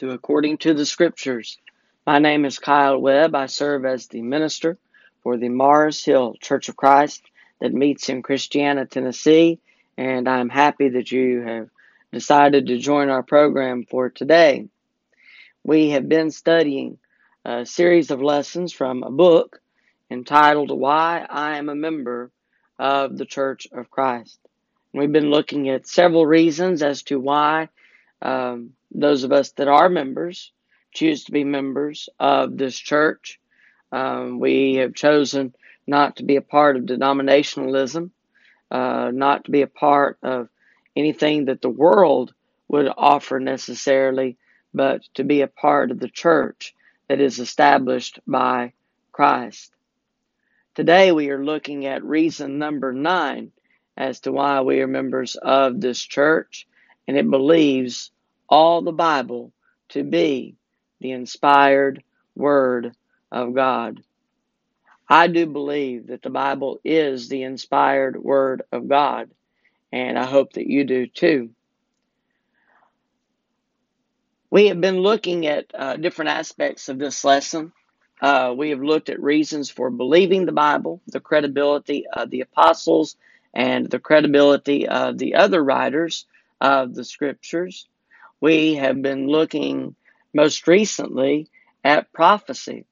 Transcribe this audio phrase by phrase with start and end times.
[0.00, 1.58] to According to the Scriptures.
[2.06, 3.34] My name is Kyle Webb.
[3.34, 4.78] I serve as the minister
[5.22, 7.22] for the Mars Hill Church of Christ
[7.60, 9.58] that meets in Christiana, Tennessee,
[9.98, 11.68] and I'm happy that you have
[12.14, 14.70] decided to join our program for today.
[15.64, 16.96] We have been studying
[17.44, 19.60] a series of lessons from a book
[20.10, 22.30] entitled Why I Am a Member
[22.78, 24.38] of the Church of Christ.
[24.94, 27.68] We've been looking at several reasons as to why
[28.22, 30.52] um, those of us that are members
[30.92, 33.38] choose to be members of this church.
[33.92, 35.54] Um, we have chosen
[35.86, 38.10] not to be a part of denominationalism,
[38.70, 40.48] uh, not to be a part of
[40.96, 42.32] anything that the world
[42.68, 44.36] would offer necessarily,
[44.72, 46.74] but to be a part of the church
[47.08, 48.72] that is established by
[49.10, 49.72] Christ.
[50.76, 53.50] Today we are looking at reason number nine
[53.96, 56.68] as to why we are members of this church,
[57.08, 58.12] and it believes
[58.50, 59.52] all the Bible
[59.90, 60.56] to be
[61.00, 62.04] the inspired
[62.36, 62.94] Word
[63.32, 64.02] of God.
[65.08, 69.30] I do believe that the Bible is the inspired Word of God,
[69.92, 71.50] and I hope that you do too.
[74.50, 77.72] We have been looking at uh, different aspects of this lesson.
[78.22, 83.16] Uh, we have looked at reasons for believing the Bible, the credibility of the apostles,
[83.54, 86.26] and the credibility of the other writers
[86.60, 87.88] of the scriptures
[88.40, 89.94] we have been looking
[90.32, 91.48] most recently
[91.84, 92.86] at prophecy.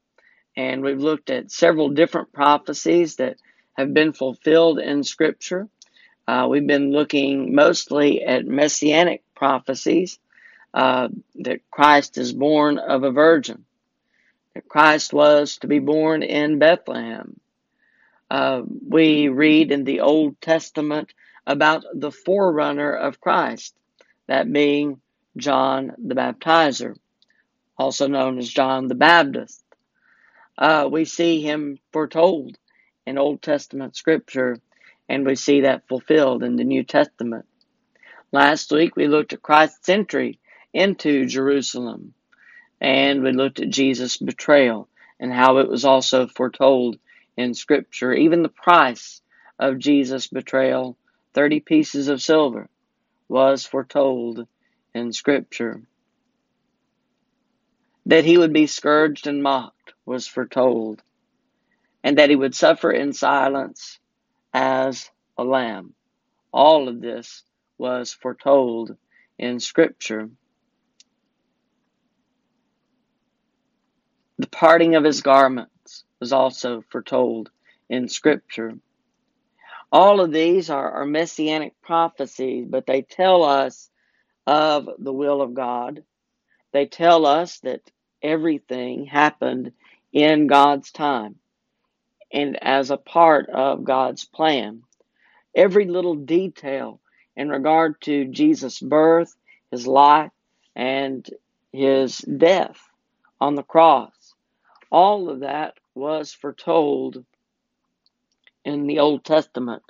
[0.56, 3.36] And we've looked at several different prophecies that
[3.74, 5.68] have been fulfilled in Scripture.
[6.26, 10.18] Uh, we've been looking mostly at messianic prophecies
[10.74, 13.64] uh, that Christ is born of a virgin,
[14.54, 17.40] that Christ was to be born in Bethlehem.
[18.30, 21.14] Uh, we read in the Old Testament
[21.46, 23.74] about the forerunner of Christ,
[24.26, 25.00] that being
[25.38, 26.96] John the Baptizer,
[27.76, 29.64] also known as John the Baptist.
[30.56, 32.58] Uh, we see him foretold
[33.06, 34.58] in Old Testament scripture,
[35.08, 37.46] and we see that fulfilled in the New Testament.
[38.32, 40.38] Last week we looked at Christ's entry
[40.74, 42.12] into Jerusalem,
[42.80, 44.88] and we looked at Jesus' betrayal
[45.18, 46.98] and how it was also foretold
[47.36, 48.12] in scripture.
[48.12, 49.22] Even the price
[49.58, 50.96] of Jesus' betrayal,
[51.34, 52.68] 30 pieces of silver,
[53.28, 54.46] was foretold
[54.98, 55.82] in Scripture.
[58.06, 61.02] That he would be scourged and mocked was foretold,
[62.04, 63.98] and that he would suffer in silence
[64.52, 65.94] as a lamb.
[66.52, 67.44] All of this
[67.78, 68.96] was foretold
[69.38, 70.30] in Scripture.
[74.38, 77.50] The parting of his garments was also foretold
[77.88, 78.74] in Scripture.
[79.90, 83.90] All of these are, are messianic prophecies, but they tell us
[84.48, 86.02] of the will of God.
[86.72, 87.82] They tell us that
[88.22, 89.72] everything happened
[90.10, 91.34] in God's time
[92.32, 94.84] and as a part of God's plan.
[95.54, 96.98] Every little detail
[97.36, 99.36] in regard to Jesus' birth,
[99.70, 100.32] his life,
[100.74, 101.28] and
[101.70, 102.80] his death
[103.42, 104.34] on the cross,
[104.90, 107.22] all of that was foretold
[108.64, 109.82] in the Old Testament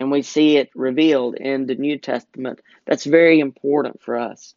[0.00, 2.60] and we see it revealed in the New Testament.
[2.86, 4.54] That's very important for us.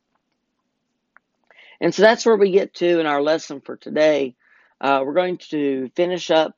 [1.81, 4.35] And so that's where we get to in our lesson for today.
[4.79, 6.55] Uh, we're going to finish up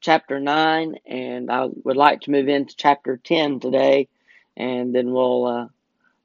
[0.00, 4.08] chapter 9, and I would like to move into chapter 10 today,
[4.54, 5.68] and then we'll uh,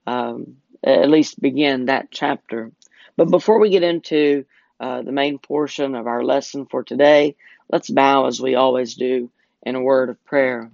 [0.05, 2.71] um, at least begin that chapter.
[3.15, 4.45] But before we get into
[4.81, 7.37] uh, the main portion of our lesson for today,
[7.69, 9.31] let's bow as we always do
[9.63, 10.71] in a word of prayer.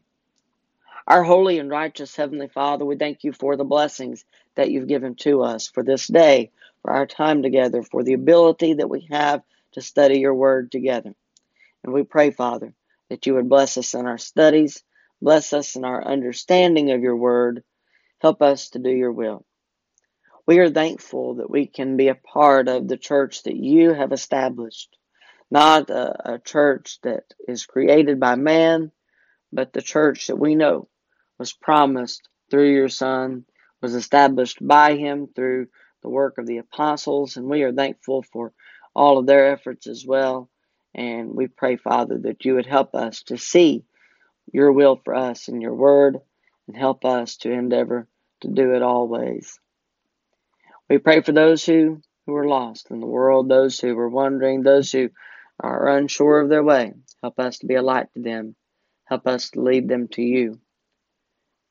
[1.08, 4.26] Our holy and righteous Heavenly Father, we thank you for the blessings
[4.56, 6.52] that you've given to us for this day,
[6.82, 11.16] for our time together, for the ability that we have to study your word together.
[11.82, 12.74] And we pray, Father,
[13.10, 14.84] that you would bless us in our studies,
[15.22, 17.64] bless us in our understanding of your word,
[18.20, 19.46] help us to do your will.
[20.46, 24.12] We are thankful that we can be a part of the church that you have
[24.12, 24.98] established,
[25.50, 28.92] not a, a church that is created by man,
[29.54, 30.90] but the church that we know
[31.38, 33.46] was promised through your Son,
[33.82, 35.68] was established by him through
[36.02, 38.54] the work of the apostles, and we are thankful for
[38.96, 40.50] all of their efforts as well.
[40.96, 43.84] And we pray, Father, that you would help us to see
[44.52, 46.18] your will for us in your word
[46.68, 48.08] and help us to endeavor
[48.42, 49.60] to do it always.
[50.90, 54.64] We pray for those who, who are lost in the world, those who are wondering,
[54.64, 55.10] those who
[55.60, 56.94] are unsure of their way.
[57.22, 58.56] Help us to be a light to them.
[59.06, 60.60] Help us to lead them to you.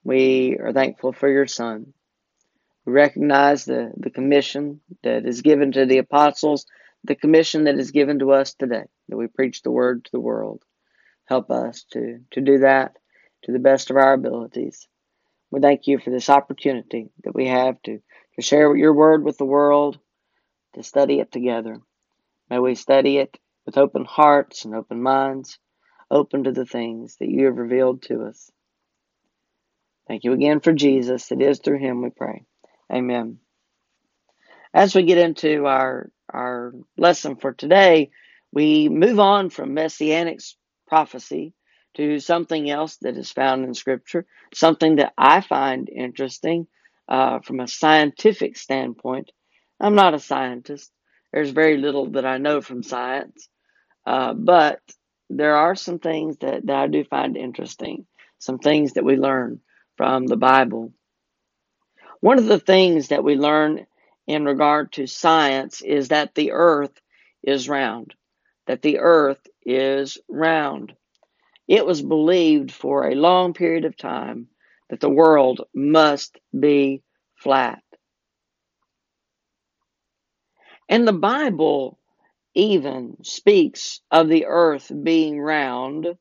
[0.07, 1.93] We are thankful for your Son.
[2.85, 6.65] We recognize the, the commission that is given to the apostles,
[7.03, 10.21] the commission that is given to us today, that we preach the word to the
[10.21, 10.63] world.
[11.25, 12.97] Help us to, to do that
[13.43, 14.87] to the best of our abilities.
[15.51, 17.99] We thank you for this opportunity that we have to,
[18.37, 19.99] to share your word with the world,
[20.77, 21.81] to study it together.
[22.49, 25.59] May we study it with open hearts and open minds,
[26.13, 28.53] open to the things that you have revealed to us.
[30.09, 31.33] Thank you again for Jesus.
[31.33, 32.45] It is through him we pray.
[32.93, 33.39] Amen.
[34.73, 38.11] As we get into our our lesson for today,
[38.53, 40.41] we move on from messianic
[40.87, 41.53] prophecy
[41.97, 46.69] to something else that is found in Scripture, something that I find interesting
[47.09, 49.33] uh, from a scientific standpoint.
[49.81, 50.93] I'm not a scientist.
[51.33, 53.49] There's very little that I know from science,
[54.07, 54.81] uh, but
[55.31, 58.07] there are some things that, that I do find interesting,
[58.39, 59.61] some things that we learn
[59.97, 60.93] from the Bible.
[62.21, 63.87] One of the things that we learn
[64.27, 67.01] in regard to science is that the earth
[67.43, 68.15] is round,
[68.67, 70.95] that the earth is round.
[71.69, 74.49] It was believed for a long period of time
[74.91, 77.03] that the world must be
[77.37, 77.83] flat.
[80.89, 81.99] And the Bible
[82.55, 86.17] even speaks of the earth being round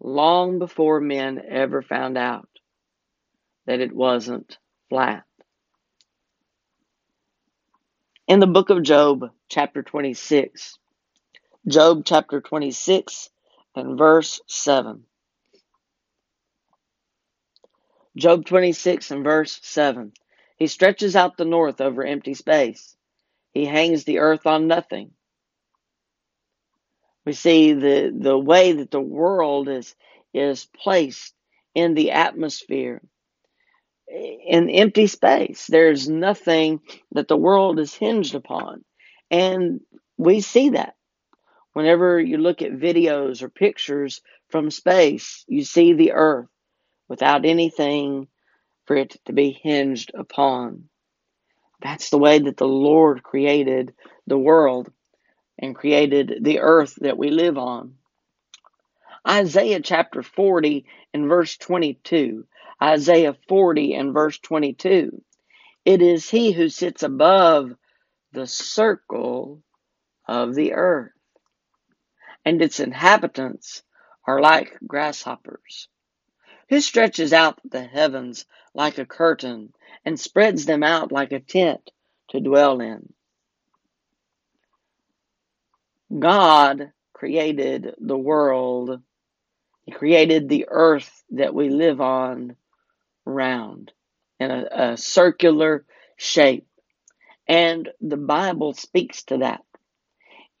[0.00, 2.48] long before men ever found out
[3.68, 4.58] that it wasn't
[4.90, 5.24] flat.
[8.28, 10.78] In the book of Job, chapter 26,
[11.68, 13.30] Job chapter 26
[13.76, 15.04] and verse 7.
[18.16, 20.12] Job 26 and verse 7.
[20.58, 22.96] He stretches out the north over empty space.
[23.54, 25.12] He hangs the earth on nothing.
[27.26, 29.94] We see the, the way that the world is,
[30.34, 31.34] is placed
[31.74, 33.02] in the atmosphere
[34.10, 35.66] in empty space.
[35.66, 36.80] There's nothing
[37.12, 38.84] that the world is hinged upon.
[39.30, 39.80] And
[40.16, 40.94] we see that.
[41.74, 46.48] Whenever you look at videos or pictures from space, you see the earth
[47.08, 48.28] without anything
[48.86, 50.88] for it to be hinged upon.
[51.80, 53.94] That's the way that the Lord created
[54.26, 54.90] the world
[55.58, 57.94] and created the earth that we live on.
[59.26, 62.46] Isaiah chapter 40 and verse 22
[62.82, 65.22] Isaiah 40 and verse 22.
[65.84, 67.74] It is he who sits above
[68.32, 69.62] the circle
[70.26, 71.12] of the earth,
[72.44, 73.82] and its inhabitants
[74.26, 75.88] are like grasshoppers.
[76.68, 79.72] Who stretches out the heavens like a curtain
[80.04, 81.90] and spreads them out like a tent
[82.28, 83.12] to dwell in?
[86.16, 89.00] God created the world.
[89.84, 92.56] He created the earth that we live on
[93.28, 93.92] round
[94.40, 95.84] in a, a circular
[96.16, 96.66] shape.
[97.46, 99.62] And the Bible speaks to that.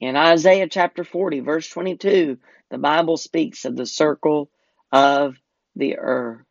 [0.00, 2.38] In Isaiah chapter 40, verse 22,
[2.70, 4.50] the Bible speaks of the circle
[4.92, 5.36] of
[5.76, 6.42] the earth.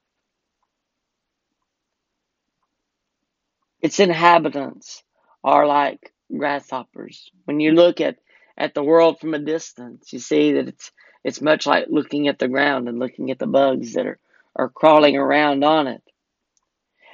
[3.82, 5.04] Its inhabitants
[5.44, 7.32] are like grasshoppers.
[7.46, 8.18] When you look at,
[8.58, 10.92] at the world from a distance, you see that it's
[11.24, 14.20] it's much like looking at the ground and looking at the bugs that are,
[14.58, 16.02] are crawling around on it.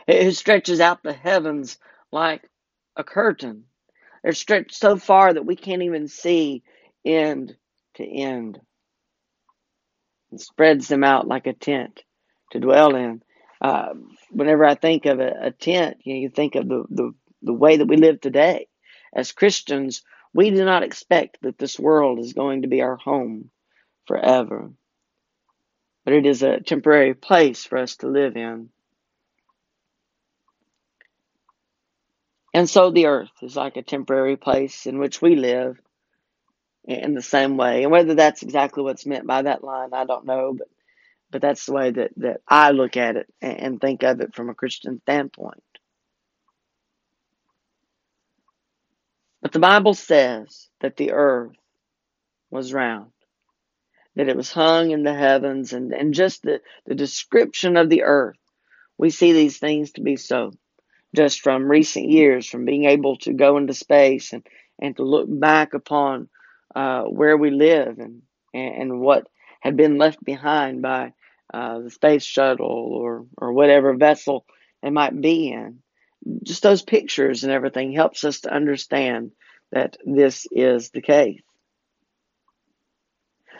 [0.08, 1.78] It stretches out the heavens
[2.12, 2.50] like
[2.96, 3.66] a curtain.
[4.24, 6.64] They're stretched so far that we can't even see
[7.06, 7.56] end
[7.96, 8.60] to end.
[10.32, 12.02] It spreads them out like a tent
[12.52, 13.22] to dwell in.
[13.62, 13.94] Uh,
[14.30, 17.54] whenever I think of a, a tent, you, know, you think of the, the, the
[17.54, 18.68] way that we live today.
[19.16, 20.02] As Christians,
[20.34, 23.52] we do not expect that this world is going to be our home
[24.08, 24.72] forever.
[26.06, 28.70] But it is a temporary place for us to live in.
[32.54, 35.80] And so the earth is like a temporary place in which we live
[36.86, 37.84] in the same way.
[37.84, 40.68] And whether that's exactly what's meant by that line, I don't know, but
[41.32, 44.50] but that's the way that, that I look at it and think of it from
[44.50, 45.64] a Christian standpoint.
[49.42, 51.56] But the Bible says that the earth
[52.52, 53.13] was round,
[54.16, 58.04] that it was hung in the heavens, and, and just the, the description of the
[58.04, 58.38] earth,
[58.98, 60.52] we see these things to be so
[61.16, 64.46] just from recent years, from being able to go into space and,
[64.82, 66.30] and to look back upon
[66.76, 68.22] uh, where we live and,
[68.54, 69.28] and what
[69.62, 71.14] had been left behind by
[71.54, 74.46] uh, the space shuttle or, or whatever vessel
[74.82, 75.80] it might be in.
[76.44, 79.32] Just those pictures and everything helps us to understand
[79.72, 81.42] that this is the case.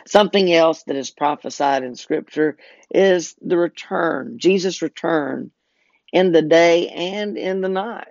[0.06, 2.56] Something else that is prophesied in Scripture
[2.90, 5.50] is the return, Jesus' return
[6.12, 8.08] in the day and in the night.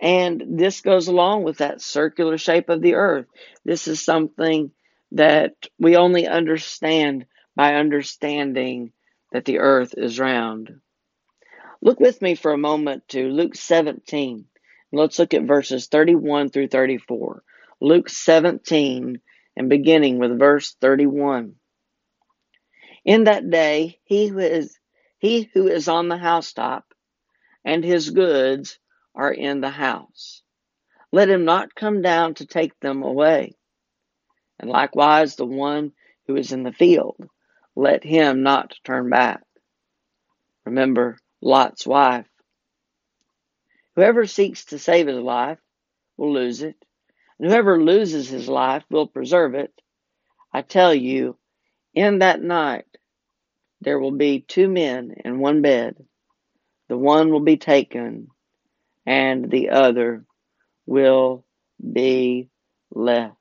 [0.00, 3.26] And this goes along with that circular shape of the earth.
[3.64, 4.70] This is something
[5.12, 8.92] that we only understand by understanding
[9.32, 10.80] that the earth is round.
[11.80, 14.46] Look with me for a moment to Luke 17.
[14.92, 17.42] Let's look at verses 31 through 34.
[17.80, 19.20] Luke 17
[19.56, 21.54] and beginning with verse 31.
[23.04, 24.78] In that day, he who is,
[25.18, 26.84] he who is on the housetop
[27.64, 28.78] and his goods
[29.14, 30.42] are in the house.
[31.12, 33.54] Let him not come down to take them away.
[34.58, 35.92] And likewise, the one
[36.26, 37.16] who is in the field,
[37.76, 39.42] let him not turn back.
[40.64, 42.26] Remember Lot's wife.
[43.94, 45.58] Whoever seeks to save his life
[46.16, 46.76] will lose it,
[47.38, 49.72] and whoever loses his life will preserve it.
[50.52, 51.36] I tell you,
[51.94, 52.86] in that night
[53.80, 55.96] there will be two men in one bed.
[56.88, 58.28] The one will be taken,
[59.06, 60.24] and the other
[60.86, 61.44] will
[61.92, 62.48] be
[62.90, 63.36] left.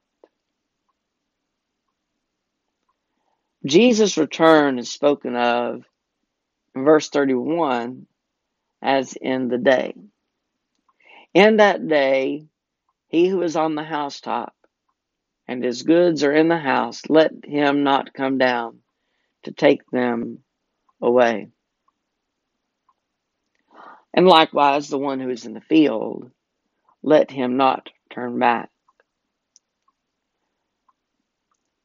[3.66, 5.84] Jesus' return is spoken of
[6.76, 8.08] in verse 31
[8.82, 9.94] as in the day.
[11.34, 12.46] In that day,
[13.14, 14.56] he who is on the housetop
[15.48, 18.80] and his goods are in the house, let him not come down
[19.44, 20.40] to take them
[21.00, 21.50] away.
[24.16, 26.32] And likewise, the one who is in the field,
[27.04, 28.72] let him not turn back.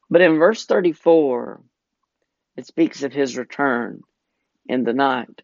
[0.08, 1.61] But in verse 34,
[2.56, 4.00] it speaks of his return
[4.66, 5.42] in the night.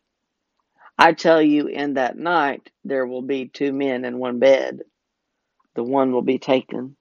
[0.98, 4.80] I tell you, in that night there will be two men in one bed.
[5.74, 6.96] The one will be taken,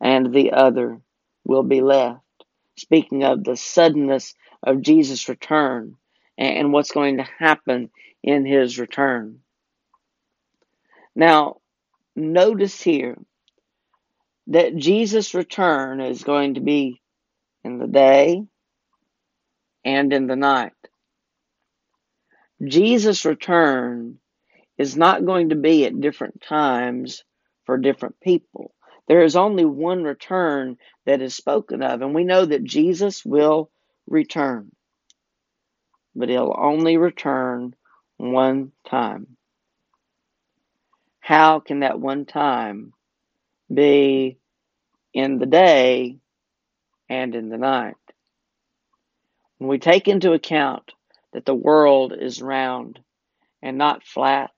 [0.00, 1.00] and the other
[1.44, 2.22] will be left.
[2.76, 5.96] Speaking of the suddenness of Jesus' return
[6.38, 7.90] and what's going to happen
[8.22, 9.40] in his return.
[11.16, 11.56] Now,
[12.14, 13.18] notice here
[14.46, 17.02] that Jesus' return is going to be
[17.64, 18.42] in the day
[19.84, 20.72] and in the night.
[22.64, 24.18] Jesus' return
[24.78, 27.24] is not going to be at different times
[27.68, 28.72] for different people.
[29.08, 33.70] There is only one return that is spoken of, and we know that Jesus will
[34.06, 34.70] return.
[36.16, 37.74] But he'll only return
[38.16, 39.36] one time.
[41.20, 42.94] How can that one time
[43.72, 44.38] be
[45.12, 46.16] in the day
[47.10, 47.96] and in the night?
[49.58, 50.90] When we take into account
[51.34, 52.98] that the world is round
[53.60, 54.52] and not flat,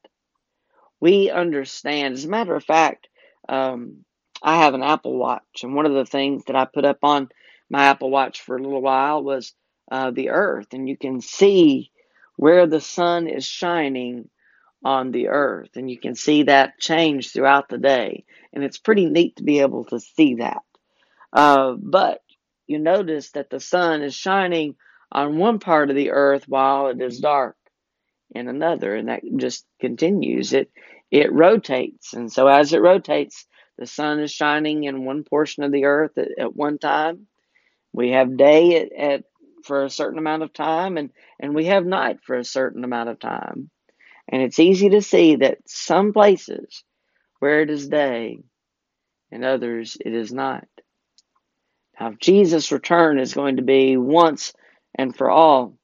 [1.00, 2.14] we understand.
[2.14, 3.08] As a matter of fact,
[3.48, 4.04] um,
[4.42, 7.28] I have an Apple Watch, and one of the things that I put up on
[7.68, 9.54] my Apple Watch for a little while was
[9.90, 11.90] uh, the Earth, and you can see
[12.36, 14.28] where the sun is shining
[14.84, 19.06] on the Earth, and you can see that change throughout the day, and it's pretty
[19.06, 20.62] neat to be able to see that.
[21.32, 22.22] Uh, but
[22.66, 24.76] you notice that the sun is shining
[25.12, 27.56] on one part of the earth while it is dark
[28.34, 30.52] in another and that just continues.
[30.52, 30.70] It
[31.10, 32.12] it rotates.
[32.14, 33.46] And so as it rotates
[33.78, 37.26] the sun is shining in one portion of the earth at, at one time.
[37.92, 39.24] We have day at, at
[39.64, 41.10] for a certain amount of time and
[41.40, 43.70] and we have night for a certain amount of time.
[44.28, 46.84] And it's easy to see that some places
[47.40, 48.38] where it is day
[49.32, 50.68] and others it is night.
[51.98, 54.52] Now jesus return is going to be once
[54.96, 55.79] and for all.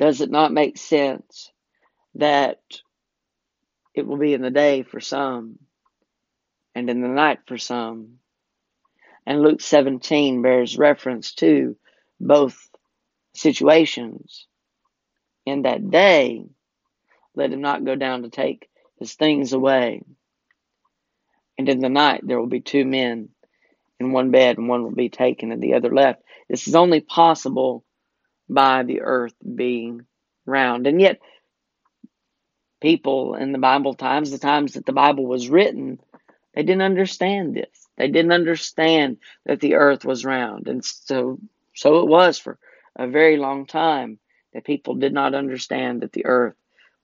[0.00, 1.52] Does it not make sense
[2.14, 2.58] that
[3.94, 5.58] it will be in the day for some
[6.74, 8.18] and in the night for some?
[9.26, 11.76] And Luke 17 bears reference to
[12.18, 12.58] both
[13.34, 14.46] situations.
[15.44, 16.46] In that day,
[17.34, 20.02] let him not go down to take his things away.
[21.58, 23.28] And in the night, there will be two men
[23.98, 26.22] in one bed, and one will be taken and the other left.
[26.48, 27.84] This is only possible
[28.52, 30.06] by the earth being
[30.44, 30.86] round.
[30.86, 31.20] And yet,
[32.80, 36.00] people in the Bible times, the times that the Bible was written,
[36.54, 37.88] they didn't understand this.
[37.96, 40.66] They didn't understand that the earth was round.
[40.66, 41.38] And so,
[41.74, 42.58] so it was for
[42.96, 44.18] a very long time
[44.52, 46.56] that people did not understand that the earth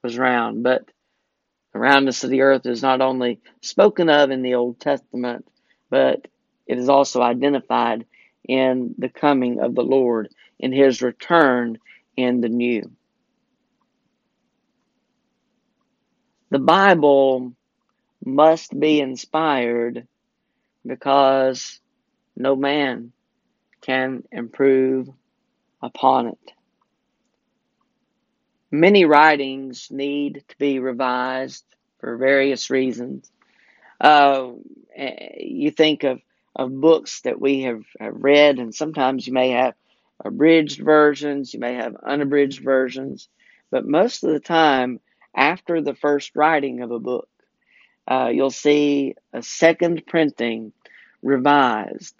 [0.02, 0.64] was round.
[0.64, 0.90] But
[1.72, 5.46] the roundness of the earth is not only spoken of in the Old Testament,
[5.90, 6.26] but
[6.66, 8.06] it is also identified
[8.48, 11.78] in the coming of the Lord, in his return
[12.16, 12.90] in the new.
[16.50, 17.52] The Bible
[18.24, 20.06] must be inspired
[20.86, 21.80] because
[22.36, 23.12] no man
[23.80, 25.08] can improve
[25.82, 26.52] upon it.
[28.70, 31.64] Many writings need to be revised
[32.00, 33.30] for various reasons.
[34.00, 34.50] Uh,
[35.38, 36.20] you think of,
[36.54, 39.74] of books that we have, have read, and sometimes you may have
[40.24, 43.28] abridged versions, you may have unabridged versions,
[43.70, 45.00] but most of the time,
[45.34, 47.28] after the first writing of a book,
[48.08, 50.72] uh, you'll see a second printing
[51.22, 52.14] revised.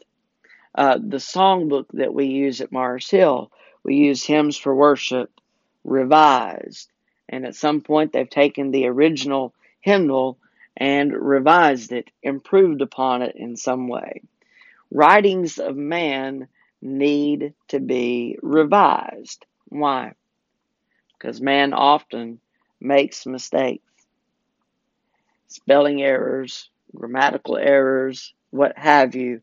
[0.74, 3.50] Uh, the songbook that we use at Mars Hill,
[3.82, 5.30] we use hymns for worship
[5.84, 6.90] revised.
[7.28, 10.38] And at some point, they've taken the original hymnal
[10.76, 14.22] and revised it, improved upon it in some way.
[14.90, 16.48] Writings of man
[16.86, 19.44] need to be revised.
[19.68, 20.12] Why?
[21.12, 22.40] Because man often
[22.80, 23.82] makes mistakes
[25.48, 29.40] spelling errors, grammatical errors, what have you.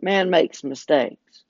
[0.00, 1.44] Man makes mistakes.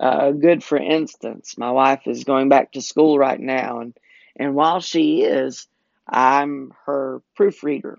[0.00, 3.96] Uh, good for instance, my wife is going back to school right now, and,
[4.36, 5.68] and while she is,
[6.08, 7.98] I'm her proofreader.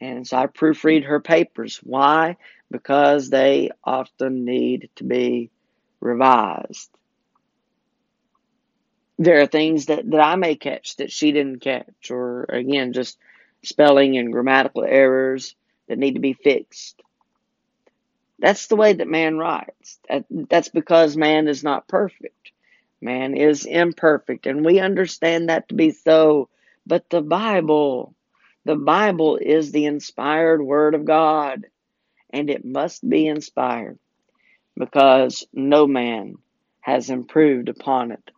[0.00, 1.78] And so I proofread her papers.
[1.82, 2.36] Why?
[2.70, 5.50] Because they often need to be
[6.00, 6.90] revised.
[9.18, 13.18] There are things that, that I may catch that she didn't catch, or again, just
[13.62, 15.54] spelling and grammatical errors
[15.88, 17.02] that need to be fixed.
[18.38, 19.98] That's the way that man writes.
[20.30, 22.52] That's because man is not perfect.
[23.02, 26.48] Man is imperfect, and we understand that to be so.
[26.86, 28.14] But the Bible,
[28.64, 31.66] the Bible is the inspired Word of God,
[32.32, 33.98] and it must be inspired
[34.76, 36.36] because no man
[36.80, 38.30] has improved upon it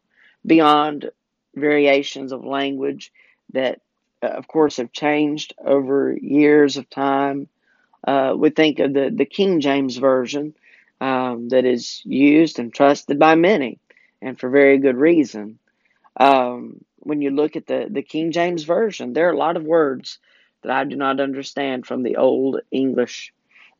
[0.44, 1.10] beyond
[1.54, 3.12] variations of language
[3.52, 3.80] that
[4.22, 7.48] uh, of course, have changed over years of time.
[8.06, 10.54] Uh, we think of the, the King James Version
[11.00, 13.78] um, that is used and trusted by many,
[14.20, 15.58] and for very good reason.
[16.16, 19.64] Um, when you look at the, the King James Version, there are a lot of
[19.64, 20.18] words
[20.62, 23.32] that I do not understand from the Old English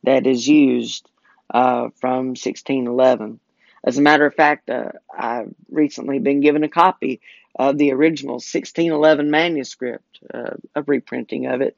[0.04, 1.08] that is used
[1.52, 3.40] uh, from 1611.
[3.84, 7.20] As a matter of fact, uh, I've recently been given a copy
[7.54, 11.76] of the original 1611 manuscript, uh, a reprinting of it.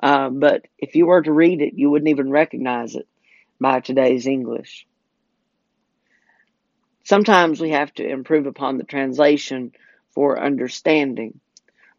[0.00, 3.08] Uh, but if you were to read it, you wouldn't even recognize it
[3.60, 4.86] by today's English.
[7.04, 9.72] Sometimes we have to improve upon the translation
[10.14, 11.40] for understanding,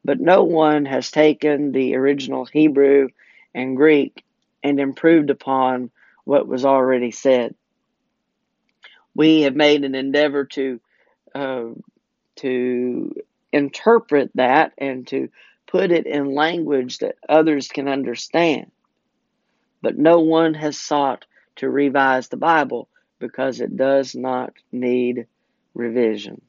[0.05, 3.10] but no one has taken the original Hebrew
[3.53, 4.23] and Greek
[4.63, 5.91] and improved upon
[6.26, 7.56] what was already said.
[9.15, 10.80] We have made an endeavor to
[11.36, 11.65] uh,
[12.38, 13.15] to
[13.52, 15.30] interpret that and to
[15.67, 18.72] put it in language that others can understand.
[19.82, 21.26] But no one has sought
[21.58, 22.88] to revise the Bible
[23.19, 25.28] because it does not need
[25.74, 26.41] revision.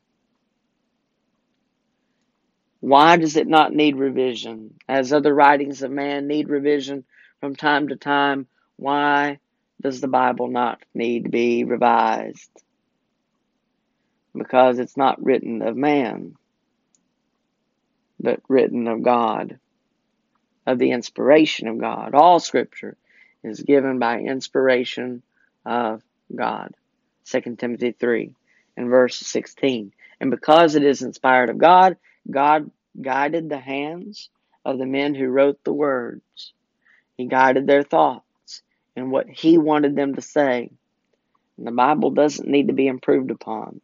[2.81, 4.75] Why does it not need revision?
[4.88, 7.05] As other writings of man need revision
[7.40, 9.38] from time to time, why
[9.81, 12.50] does the Bible not need to be revised?
[14.37, 16.37] Because it's not written of man
[18.20, 19.59] but written of God,
[20.66, 22.14] of the inspiration of God.
[22.14, 22.96] All scripture
[23.42, 25.22] is given by inspiration
[25.64, 26.03] of
[26.35, 26.74] God.
[27.24, 28.35] 2 Timothy 3
[28.76, 29.92] and verse 16.
[30.20, 31.96] And because it is inspired of God,
[32.31, 34.29] God guided the hands
[34.64, 36.53] of the men who wrote the words.
[37.20, 38.62] He guided their thoughts
[38.96, 40.70] and what He wanted them to say.
[41.59, 43.83] And the Bible doesn't need to be improved upon.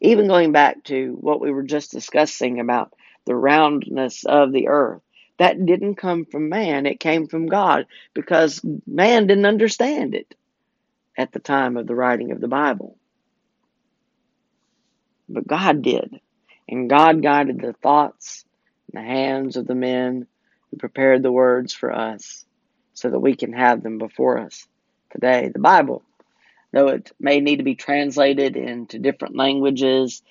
[0.00, 2.94] Even going back to what we were just discussing about
[3.26, 5.02] the roundness of the earth.
[5.38, 7.84] That didn't come from man, it came from God
[8.14, 10.34] because man didn't understand it
[11.18, 12.96] at the time of the writing of the Bible.
[15.28, 16.18] But God did.
[16.66, 18.46] And God guided the thoughts
[18.90, 20.26] and the hands of the men
[20.70, 22.44] who prepared the words for us
[22.94, 24.66] so that we can have them before us
[25.10, 25.50] today.
[25.52, 26.02] The Bible,
[26.72, 30.22] though it may need to be translated into different languages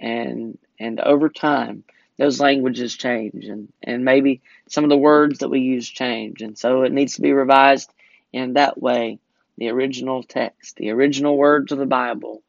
[0.00, 1.84] and and over time
[2.16, 6.42] those languages change and, and maybe some of the words that we use change.
[6.42, 7.92] And so it needs to be revised
[8.32, 9.18] in that way.
[9.58, 12.42] The original text, the original words of the Bible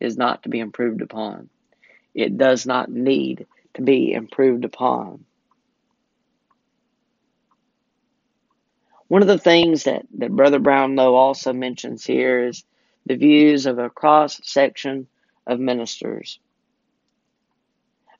[0.00, 1.48] is not to be improved upon.
[2.14, 5.24] It does not need to be improved upon.
[9.08, 12.64] One of the things that, that Brother Brownlow also mentions here is
[13.06, 15.06] the views of a cross section
[15.46, 16.40] of ministers.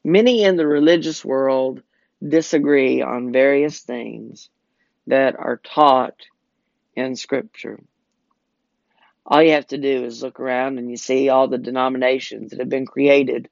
[0.05, 1.83] Many in the religious world
[2.27, 4.49] disagree on various things
[5.09, 6.15] that are taught
[6.95, 7.81] in Scripture.
[9.27, 12.61] All you have to do is look around and you see all the denominations that
[12.61, 13.49] have been created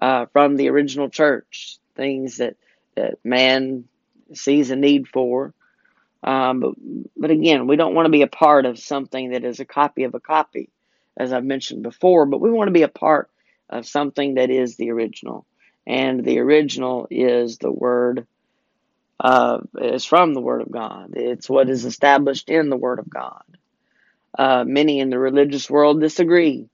[0.00, 2.56] uh, from the original church, things that,
[2.96, 3.84] that man
[4.34, 5.54] sees a need for.
[6.26, 6.74] Um, but,
[7.16, 10.02] but again, we don't want to be a part of something that is a copy
[10.02, 10.70] of a copy,
[11.16, 13.30] as I've mentioned before, but we want to be a part
[13.70, 15.46] of something that is the original.
[15.86, 18.26] And the original is the Word,
[19.20, 21.12] uh, is from the Word of God.
[21.14, 23.44] It's what is established in the Word of God.
[24.36, 26.68] Uh, many in the religious world disagree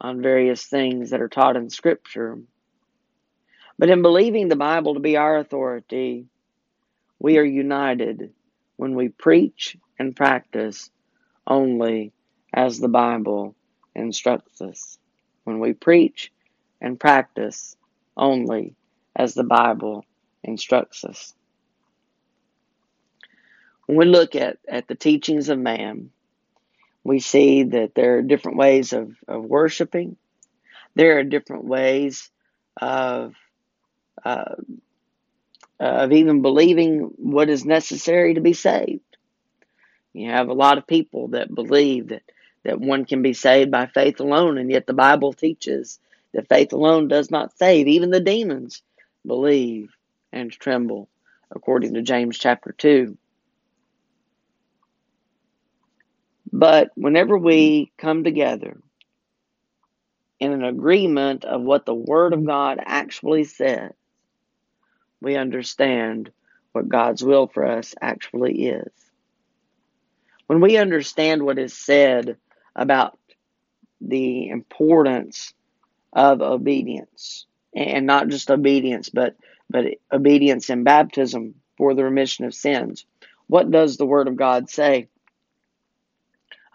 [0.00, 2.38] on various things that are taught in Scripture.
[3.78, 6.26] But in believing the Bible to be our authority,
[7.18, 8.32] we are united
[8.78, 10.88] when we preach and practice
[11.46, 12.12] only
[12.54, 13.54] as the Bible
[13.94, 14.98] instructs us.
[15.44, 16.32] When we preach
[16.80, 17.76] and practice
[18.16, 18.76] only
[19.16, 20.04] as the Bible
[20.44, 21.34] instructs us.
[23.86, 26.10] When we look at, at the teachings of man,
[27.02, 30.16] we see that there are different ways of, of worshiping.
[30.94, 32.30] There are different ways
[32.80, 33.34] of
[34.24, 34.54] uh,
[35.80, 39.00] Uh, of even believing what is necessary to be saved.
[40.12, 42.22] You have a lot of people that believe that,
[42.64, 46.00] that one can be saved by faith alone, and yet the Bible teaches
[46.32, 47.86] that faith alone does not save.
[47.86, 48.82] Even the demons
[49.24, 49.94] believe
[50.32, 51.08] and tremble,
[51.50, 53.16] according to James chapter 2.
[56.52, 58.78] But whenever we come together
[60.40, 63.92] in an agreement of what the Word of God actually says,
[65.20, 66.30] we understand
[66.72, 68.92] what God's will for us actually is.
[70.46, 72.36] When we understand what is said
[72.74, 73.18] about
[74.00, 75.52] the importance
[76.12, 79.36] of obedience, and not just obedience, but,
[79.68, 83.04] but obedience in baptism for the remission of sins,
[83.46, 85.08] what does the Word of God say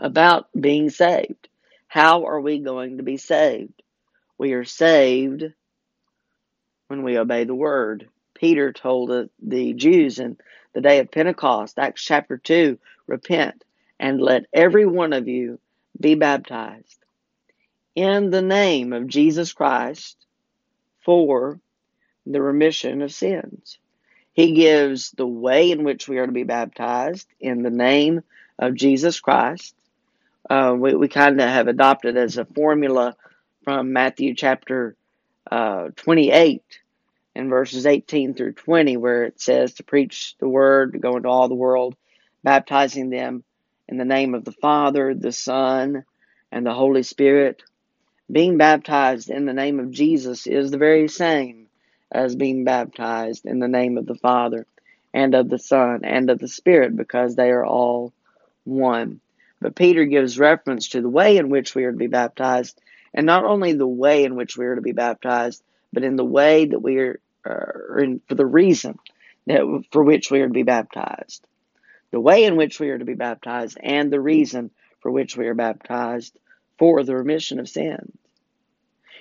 [0.04, 1.50] about being saved.
[1.88, 3.82] How are we going to be saved?
[4.38, 5.46] We are saved
[6.88, 8.10] when we obey the word.
[8.36, 10.38] Peter told the the Jews in
[10.74, 13.64] the day of Pentecost, Acts chapter 2, repent
[14.00, 15.60] and let every one of you
[16.00, 16.98] be baptized
[17.96, 20.18] in the name of Jesus Christ
[21.02, 21.60] for
[22.26, 23.78] the remission of sins.
[24.34, 28.24] He gives the way in which we are to be baptized in the name
[28.58, 29.76] of Jesus Christ
[30.50, 33.16] uh, we, we kind of have adopted as a formula
[33.64, 34.96] from Matthew chapter
[35.50, 36.62] uh, 28
[37.36, 41.30] and verses 18 through 20, where it says to preach the word, to go into
[41.30, 41.96] all the world,
[42.44, 43.44] baptizing them
[43.88, 46.04] in the name of the Father, the Son,
[46.52, 47.64] and the Holy Spirit.
[48.32, 51.68] Being baptized in the name of Jesus is the very same
[52.12, 54.68] as being baptized in the name of the Father
[55.14, 58.14] and of the Son and of the Spirit because they are all
[58.64, 59.20] one.
[59.60, 62.80] But Peter gives reference to the way in which we are to be baptized,
[63.14, 66.26] and not only the way in which we are to be baptized, but in the
[66.26, 68.98] way that we are, uh, in, for the reason
[69.46, 71.46] that for which we are to be baptized.
[72.12, 75.48] The way in which we are to be baptized, and the reason for which we
[75.48, 76.38] are baptized
[76.78, 78.12] for the remission of sins.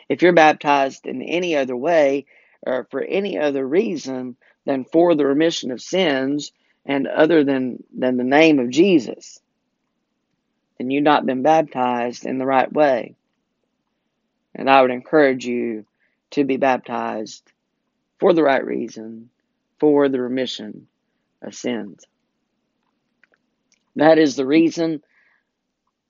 [0.09, 2.27] If you're baptized in any other way,
[2.65, 6.53] or for any other reason than for the remission of sins,
[6.85, 9.41] and other than, than the name of Jesus,
[10.79, 13.15] then you've not been baptized in the right way.
[14.55, 15.87] And I would encourage you
[16.33, 17.51] to be baptized
[18.19, 19.31] for the right reason,
[19.79, 20.87] for the remission
[21.41, 22.05] of sins.
[23.97, 25.03] That is the reason,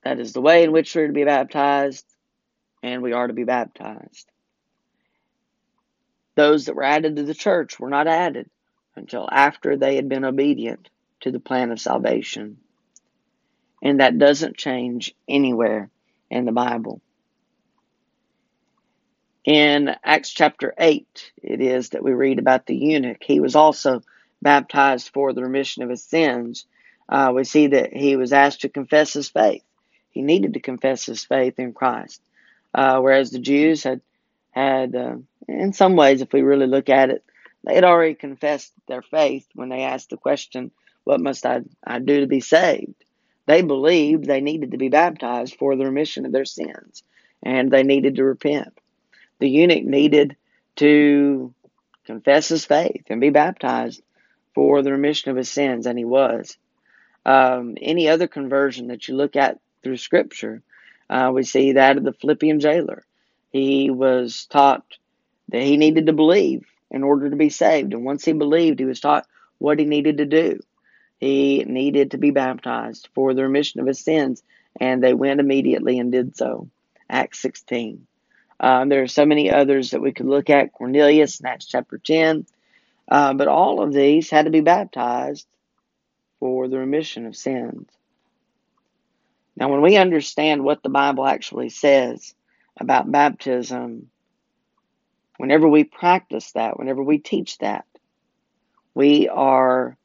[0.03, 2.05] that is the way in which we're to be baptized,
[2.81, 4.27] and we are to be baptized.
[6.35, 8.49] Those that were added to the church were not added
[8.95, 10.89] until after they had been obedient
[11.21, 12.57] to the plan of salvation
[13.83, 15.89] and that doesn't change anywhere
[16.31, 17.01] in the Bible.
[19.45, 23.21] In Acts chapter 8, it is that we read about the eunuch.
[23.21, 24.01] He was also
[24.41, 26.65] baptized for the remission of his sins.
[27.09, 29.63] Uh, we see that he was asked to confess his faith.
[30.11, 32.21] He needed to confess his faith in Christ.
[32.73, 33.99] Uh, whereas the Jews had,
[34.51, 35.15] had uh,
[35.49, 37.25] in some ways, if we really look at it,
[37.65, 40.71] they had already confessed their faith when they asked the question,
[41.03, 42.95] What must I, I do to be saved?
[43.45, 47.03] They believed they needed to be baptized for the remission of their sins,
[47.41, 48.79] and they needed to repent.
[49.39, 50.35] The eunuch needed
[50.77, 51.53] to
[52.05, 54.01] confess his faith and be baptized
[54.53, 56.57] for the remission of his sins, and he was.
[57.25, 60.61] Um, any other conversion that you look at through Scripture,
[61.09, 63.03] uh, we see that of the Philippian jailer.
[63.51, 64.83] He was taught
[65.49, 68.85] that he needed to believe in order to be saved, and once he believed, he
[68.85, 70.59] was taught what he needed to do
[71.23, 74.43] he needed to be baptized for the remission of his sins,
[74.81, 76.67] and they went immediately and did so.
[77.09, 78.05] Acts 16.
[78.63, 80.71] Um, there are so many others that we could look at.
[80.71, 82.45] Cornelius in Acts chapter 10.
[83.11, 85.45] Uh, but all of these had to be baptized
[86.39, 87.89] for the remission of sins.
[89.57, 92.33] Now, when we understand what the Bible actually says
[92.79, 94.09] about baptism,
[95.37, 97.85] whenever we practice that, whenever we teach that,
[98.95, 99.97] we are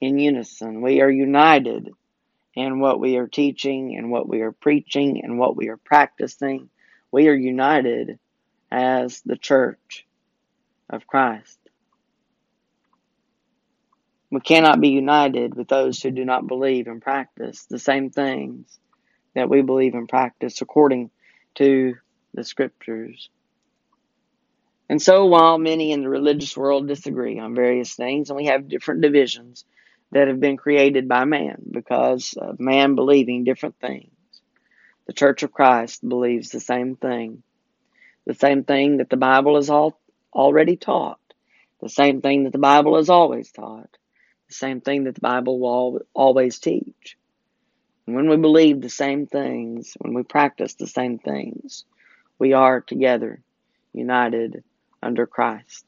[0.00, 0.82] in unison.
[0.82, 1.90] We are united
[2.54, 6.70] in what we are teaching and what we are preaching and what we are practicing.
[7.10, 8.18] We are united
[8.70, 10.06] as the church
[10.90, 11.58] of Christ.
[14.30, 18.78] We cannot be united with those who do not believe and practice the same things
[19.34, 21.10] that we believe and practice according
[21.54, 21.94] to
[22.34, 23.30] the scriptures.
[24.90, 28.68] And so, while many in the religious world disagree on various things, and we have
[28.68, 29.64] different divisions
[30.12, 34.10] that have been created by man because of man believing different things,
[35.08, 37.42] the Church of Christ believes the same thing.
[38.26, 40.00] The same thing that the Bible has all,
[40.32, 41.18] already taught.
[41.80, 43.98] The same thing that the Bible has always taught
[44.48, 47.16] the same thing that the Bible will always teach.
[48.06, 51.84] And when we believe the same things, when we practice the same things,
[52.38, 53.42] we are together,
[53.92, 54.64] united
[55.02, 55.84] under Christ.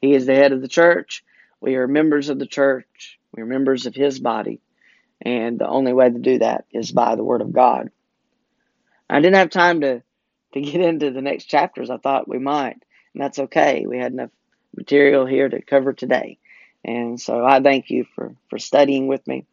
[0.00, 1.24] He is the head of the church.
[1.60, 3.18] We are members of the church.
[3.32, 4.60] We are members of His body.
[5.20, 7.90] And the only way to do that is by the Word of God.
[9.14, 10.02] I didn't have time to,
[10.54, 11.88] to get into the next chapters.
[11.88, 12.82] I thought we might.
[13.14, 13.86] And that's okay.
[13.86, 14.30] We had enough
[14.76, 16.38] material here to cover today.
[16.84, 19.46] And so I thank you for, for studying with me.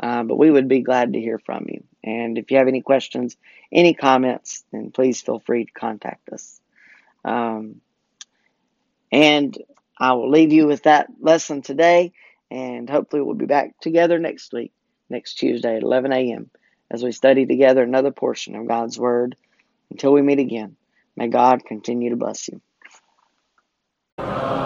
[0.00, 1.84] Uh, but we would be glad to hear from you.
[2.02, 3.36] And if you have any questions,
[3.70, 6.60] any comments, then please feel free to contact us.
[7.24, 7.80] Um,
[9.12, 9.56] and
[9.96, 12.12] I will leave you with that lesson today,
[12.50, 14.72] and hopefully we'll be back together next week,
[15.08, 16.50] next Tuesday at 11 a.m.,
[16.90, 19.36] as we study together another portion of God's Word.
[19.90, 20.76] Until we meet again,
[21.16, 22.60] may God continue to bless you.
[24.18, 24.63] Oh.